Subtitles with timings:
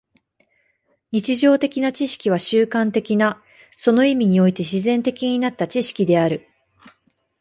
[1.11, 6.47] 日常的な知識は習慣的な、その意味において自然的になった知識である。